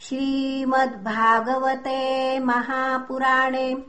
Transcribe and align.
श्रीमद्भागवते 0.00 2.38
महापुराणे 2.38 3.84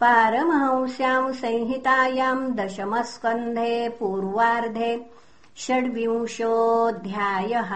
पारमहंस्याम् 0.00 1.32
संहितायाम् 1.32 2.56
दशमस्कन्धे 2.56 3.88
पूर्वार्धे 3.88 5.06
षड्विंशोऽध्यायः 5.56 7.72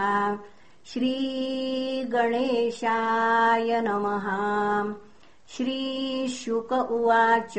श्रीगणेशाय 0.87 3.81
नमः। 3.81 4.27
श्रीशुक 5.49 6.73
उवाच। 6.73 7.55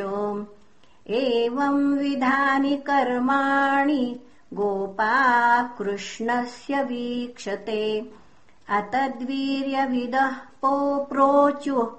एवम् 1.07 1.97
विधानि 1.97 2.77
कर्माणि 2.77 4.19
गोपाः 4.53 5.61
कृष्णस्य 5.61 6.83
वीक्षते 6.83 8.11
अतद्वीर्यविदः 8.69 10.31
पोप्रोचुः 10.31 11.91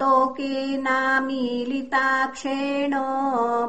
तोकेनामीलिताक्षेण 0.00 2.94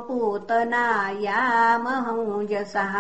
पूतनायामहंजसः 0.08 2.96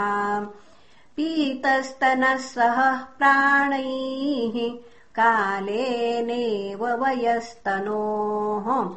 पीतस्तनः 1.17 2.37
सह 2.37 2.97
प्राणैः 2.97 4.55
कालेनेव 5.15 7.03
वयस्तनोः। 7.03 8.95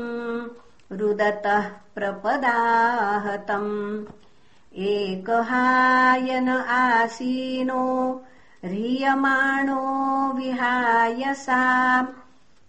रुदतः 0.92 1.70
प्रपदाहतम्। 1.96 4.04
एकहायन 4.76 6.50
आसीनो 6.50 7.86
ह्रियमाणो 8.66 10.38
विहाय 10.38 11.34
सा 11.34 12.02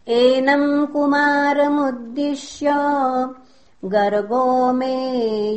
एनम् 0.08 0.86
कुमारमुद्दिश्य 0.92 2.70
गर्गो 3.84 4.46
मे 4.72 4.96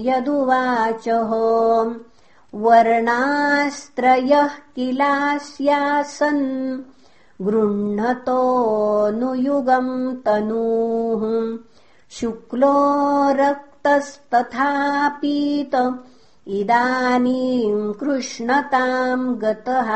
यदुवाचः। 0.08 1.32
वर्णास्त्रयः 2.64 4.48
किलास्यासन् 4.76 6.46
गृह्णतोऽनुयुगम् 7.42 10.16
तनूः। 10.26 11.58
शुक्लो 12.10 12.74
रक्तस्तथापीत 13.30 16.00
इदानीम् 16.48 17.94
कृष्णताम् 17.94 19.36
गतः। 19.36 19.90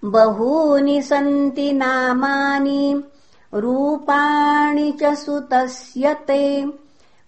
बहूनि 0.05 1.01
सन्ति 1.01 1.73
नामानि 1.73 3.03
रूपाणि 3.53 4.91
च 4.91 5.13
सुतस्य 5.13 6.13
ते। 6.13 6.65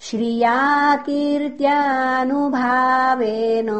श्रिया 0.00 0.96
कीर्त्यानुभावेन 0.96 3.70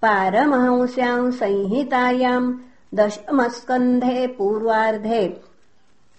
पारमहंस्याम् 0.02 1.32
संहितायाम् 1.32 2.54
दशमस्कन्धे 2.96 4.28
पूर्वार्धे 4.28 5.42